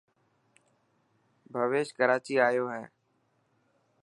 پويش 1.51 1.87
ڪراچي 1.97 2.35
آيو 2.47 2.65
هي. 2.73 2.83